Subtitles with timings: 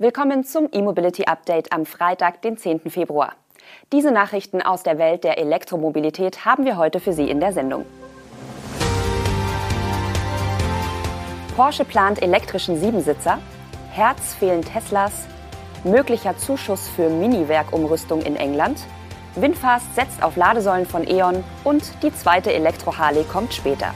[0.00, 2.88] Willkommen zum E-Mobility Update am Freitag, den 10.
[2.88, 3.32] Februar.
[3.90, 7.84] Diese Nachrichten aus der Welt der Elektromobilität haben wir heute für Sie in der Sendung.
[11.56, 13.40] Porsche plant elektrischen Siebensitzer,
[13.90, 15.26] Herz fehlen Teslas,
[15.82, 18.78] möglicher Zuschuss für Mini-Werkumrüstung in England,
[19.34, 23.92] Windfast setzt auf Ladesäulen von E.ON und die zweite Elektro-Harley kommt später.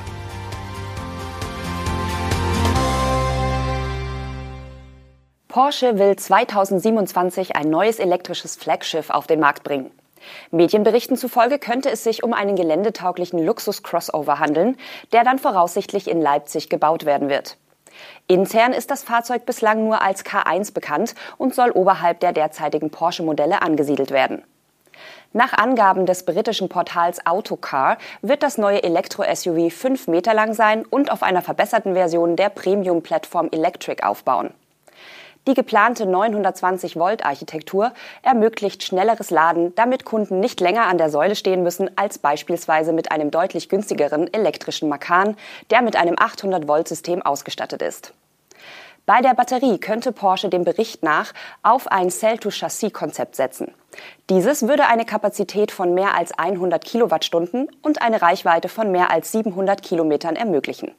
[5.52, 9.90] Porsche will 2027 ein neues elektrisches Flaggschiff auf den Markt bringen.
[10.50, 14.78] Medienberichten zufolge könnte es sich um einen geländetauglichen Luxus-Crossover handeln,
[15.12, 17.58] der dann voraussichtlich in Leipzig gebaut werden wird.
[18.28, 23.60] Intern ist das Fahrzeug bislang nur als K1 bekannt und soll oberhalb der derzeitigen Porsche-Modelle
[23.60, 24.42] angesiedelt werden.
[25.34, 31.12] Nach Angaben des britischen Portals Autocar wird das neue Elektro-SUV fünf Meter lang sein und
[31.12, 34.54] auf einer verbesserten Version der Premium-Plattform Electric aufbauen.
[35.48, 37.92] Die geplante 920-Volt-Architektur
[38.22, 43.10] ermöglicht schnelleres Laden, damit Kunden nicht länger an der Säule stehen müssen als beispielsweise mit
[43.10, 45.36] einem deutlich günstigeren elektrischen Macan,
[45.70, 48.12] der mit einem 800-Volt-System ausgestattet ist.
[49.04, 51.32] Bei der Batterie könnte Porsche dem Bericht nach
[51.64, 53.74] auf ein Cell-to-Chassis-Konzept setzen.
[54.30, 59.32] Dieses würde eine Kapazität von mehr als 100 Kilowattstunden und eine Reichweite von mehr als
[59.32, 60.94] 700 Kilometern ermöglichen.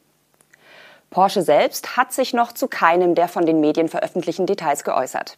[1.14, 5.38] Porsche selbst hat sich noch zu keinem der von den Medien veröffentlichten Details geäußert.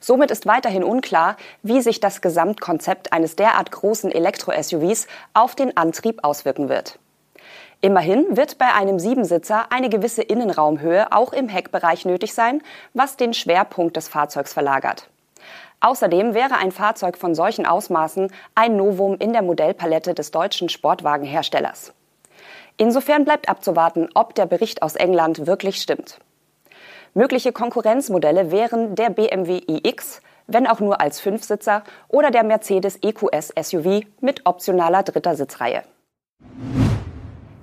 [0.00, 6.24] Somit ist weiterhin unklar, wie sich das Gesamtkonzept eines derart großen Elektro-SUVs auf den Antrieb
[6.24, 6.98] auswirken wird.
[7.80, 12.62] Immerhin wird bei einem Siebensitzer eine gewisse Innenraumhöhe auch im Heckbereich nötig sein,
[12.94, 15.08] was den Schwerpunkt des Fahrzeugs verlagert.
[15.80, 21.92] Außerdem wäre ein Fahrzeug von solchen Ausmaßen ein Novum in der Modellpalette des deutschen Sportwagenherstellers.
[22.78, 26.18] Insofern bleibt abzuwarten, ob der Bericht aus England wirklich stimmt.
[27.14, 33.54] Mögliche Konkurrenzmodelle wären der BMW iX, wenn auch nur als Fünfsitzer, oder der Mercedes EQS
[33.58, 35.82] SUV mit optionaler dritter Sitzreihe.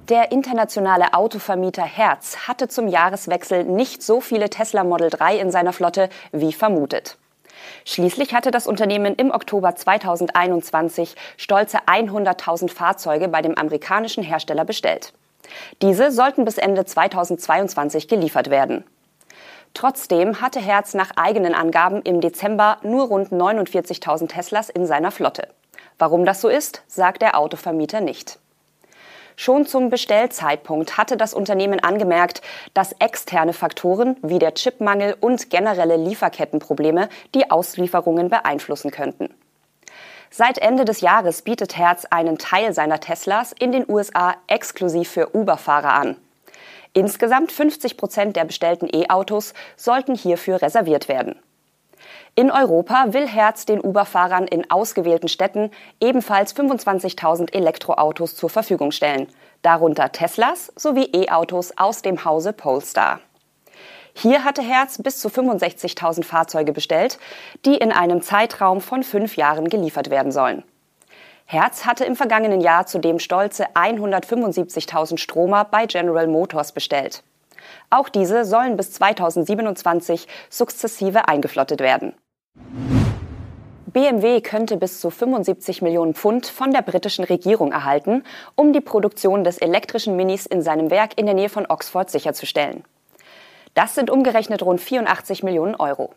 [0.10, 5.72] Der internationale Autovermieter Hertz hatte zum Jahreswechsel nicht so viele Tesla Model 3 in seiner
[5.72, 7.18] Flotte wie vermutet.
[7.86, 15.14] Schließlich hatte das Unternehmen im Oktober 2021 stolze 100.000 Fahrzeuge bei dem amerikanischen Hersteller bestellt.
[15.82, 18.84] Diese sollten bis Ende 2022 geliefert werden.
[19.74, 25.48] Trotzdem hatte Herz nach eigenen Angaben im Dezember nur rund 49.000 Teslas in seiner Flotte.
[25.98, 28.40] Warum das so ist, sagt der Autovermieter nicht.
[29.36, 32.42] Schon zum Bestellzeitpunkt hatte das Unternehmen angemerkt,
[32.74, 39.34] dass externe Faktoren wie der Chipmangel und generelle Lieferkettenprobleme die Auslieferungen beeinflussen könnten.
[40.30, 45.36] Seit Ende des Jahres bietet Herz einen Teil seiner Teslas in den USA exklusiv für
[45.36, 46.18] Uber-Fahrer an.
[46.94, 51.36] Insgesamt 50 Prozent der bestellten E-Autos sollten hierfür reserviert werden.
[52.36, 59.28] In Europa will Herz den Uber-Fahrern in ausgewählten Städten ebenfalls 25.000 Elektroautos zur Verfügung stellen,
[59.62, 63.20] darunter Teslas sowie E-Autos aus dem Hause Polestar.
[64.16, 67.20] Hier hatte Herz bis zu 65.000 Fahrzeuge bestellt,
[67.66, 70.64] die in einem Zeitraum von fünf Jahren geliefert werden sollen.
[71.46, 77.22] Herz hatte im vergangenen Jahr zudem stolze 175.000 Stromer bei General Motors bestellt.
[77.92, 82.16] Auch diese sollen bis 2027 sukzessive eingeflottet werden.
[83.94, 88.24] BMW könnte bis zu 75 Millionen Pfund von der britischen Regierung erhalten,
[88.56, 92.84] um die Produktion des elektrischen Minis in seinem Werk in der Nähe von Oxford sicherzustellen.
[93.76, 96.12] Das sind umgerechnet rund 84 Millionen Euro.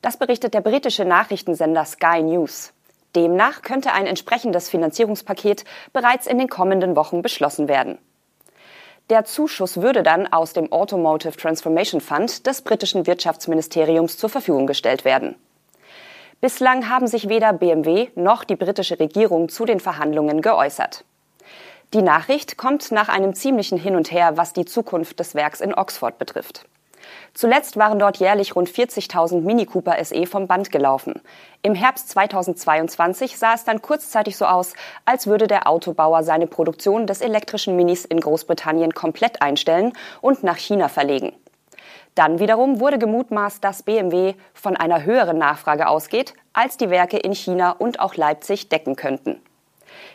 [0.00, 2.72] Das berichtet der britische Nachrichtensender Sky News.
[3.16, 7.98] Demnach könnte ein entsprechendes Finanzierungspaket bereits in den kommenden Wochen beschlossen werden.
[9.10, 15.04] Der Zuschuss würde dann aus dem Automotive Transformation Fund des britischen Wirtschaftsministeriums zur Verfügung gestellt
[15.04, 15.34] werden.
[16.42, 21.04] Bislang haben sich weder BMW noch die britische Regierung zu den Verhandlungen geäußert.
[21.94, 25.72] Die Nachricht kommt nach einem ziemlichen Hin und Her, was die Zukunft des Werks in
[25.72, 26.66] Oxford betrifft.
[27.32, 31.20] Zuletzt waren dort jährlich rund 40.000 Mini Cooper SE vom Band gelaufen.
[31.62, 34.74] Im Herbst 2022 sah es dann kurzzeitig so aus,
[35.04, 40.56] als würde der Autobauer seine Produktion des elektrischen Minis in Großbritannien komplett einstellen und nach
[40.56, 41.32] China verlegen.
[42.14, 47.34] Dann wiederum wurde gemutmaßt, dass BMW von einer höheren Nachfrage ausgeht, als die Werke in
[47.34, 49.40] China und auch Leipzig decken könnten.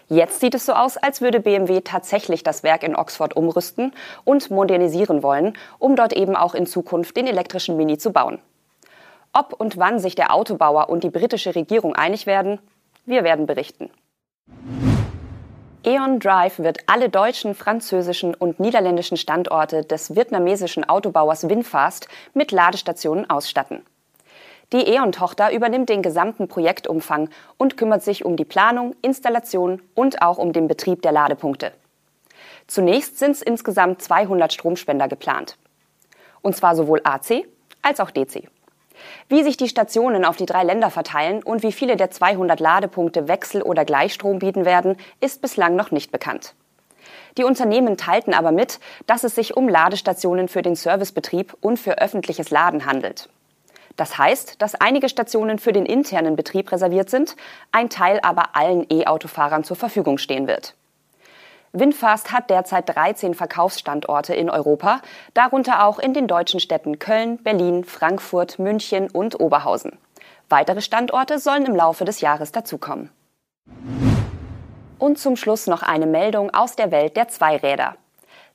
[0.08, 4.50] Jetzt sieht es so aus, als würde BMW tatsächlich das Werk in Oxford umrüsten und
[4.50, 8.40] modernisieren wollen, um dort eben auch in Zukunft den elektrischen Mini zu bauen.
[9.34, 12.60] Ob und wann sich der Autobauer und die britische Regierung einig werden,
[13.06, 13.90] wir werden berichten.
[15.88, 23.30] E.ON Drive wird alle deutschen, französischen und niederländischen Standorte des vietnamesischen Autobauers Winfast mit Ladestationen
[23.30, 23.86] ausstatten.
[24.74, 30.39] Die E.ON-Tochter übernimmt den gesamten Projektumfang und kümmert sich um die Planung, Installation und auch
[30.39, 31.72] um den Betrieb der Ladepunkte.
[32.68, 35.57] Zunächst sind es insgesamt 200 Stromspender geplant.
[36.42, 37.45] Und zwar sowohl AC
[37.81, 38.50] als auch DC.
[39.30, 43.28] Wie sich die Stationen auf die drei Länder verteilen und wie viele der 200 Ladepunkte
[43.28, 46.54] Wechsel- oder Gleichstrom bieten werden, ist bislang noch nicht bekannt.
[47.38, 52.00] Die Unternehmen teilten aber mit, dass es sich um Ladestationen für den Servicebetrieb und für
[52.00, 53.30] öffentliches Laden handelt.
[53.98, 57.36] Das heißt, dass einige Stationen für den internen Betrieb reserviert sind,
[57.72, 60.77] ein Teil aber allen E-Autofahrern zur Verfügung stehen wird.
[61.80, 65.00] Winfast hat derzeit 13 Verkaufsstandorte in Europa,
[65.36, 70.00] darunter auch in den deutschen Städten Köln, Berlin, Frankfurt, München und Oberhausen.
[70.50, 73.12] Weitere Standorte sollen im Laufe des Jahres dazukommen.
[74.98, 77.96] Und zum Schluss noch eine Meldung aus der Welt der Zweiräder.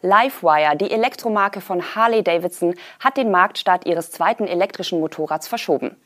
[0.00, 5.96] Livewire, die Elektromarke von Harley Davidson, hat den Marktstart ihres zweiten elektrischen Motorrads verschoben.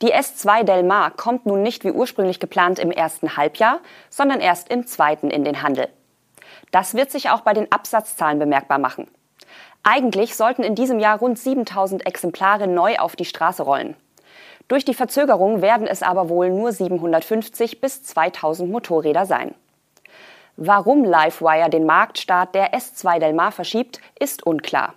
[0.00, 4.70] Die S2 Del Mar kommt nun nicht wie ursprünglich geplant im ersten Halbjahr, sondern erst
[4.70, 5.88] im zweiten in den Handel.
[6.76, 9.08] Das wird sich auch bei den Absatzzahlen bemerkbar machen.
[9.82, 13.96] Eigentlich sollten in diesem Jahr rund 7000 Exemplare neu auf die Straße rollen.
[14.68, 19.54] Durch die Verzögerung werden es aber wohl nur 750 bis 2000 Motorräder sein.
[20.58, 24.92] Warum Livewire den Marktstart der S2 Del Mar verschiebt, ist unklar.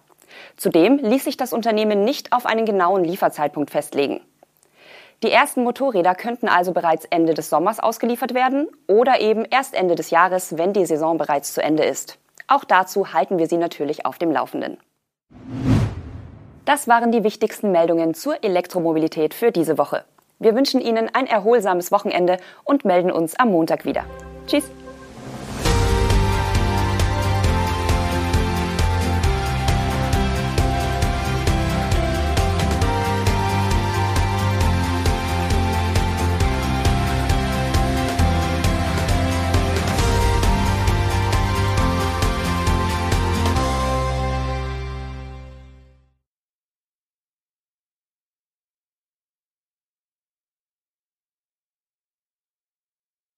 [0.58, 4.20] Zudem ließ sich das Unternehmen nicht auf einen genauen Lieferzeitpunkt festlegen.
[5.22, 9.96] Die ersten Motorräder könnten also bereits Ende des Sommers ausgeliefert werden oder eben erst Ende
[9.96, 12.18] des Jahres, wenn die Saison bereits zu Ende ist.
[12.48, 14.78] Auch dazu halten wir Sie natürlich auf dem Laufenden.
[16.64, 20.06] Das waren die wichtigsten Meldungen zur Elektromobilität für diese Woche.
[20.40, 24.06] Wir wünschen Ihnen ein erholsames Wochenende und melden uns am Montag wieder.
[24.48, 24.72] Tschüss!